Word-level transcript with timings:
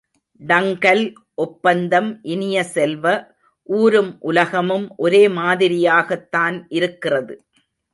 டங்கல் 0.41 1.03
ஒப்பந்தம் 1.35 2.19
இனிய 2.23 2.63
செல்வ, 2.63 3.05
ஊரும் 3.69 4.17
உலகமும் 4.19 4.87
ஒரே 4.97 5.27
மாதிரியாகத்தான் 5.27 6.65
இருக்கிறது. 6.69 7.35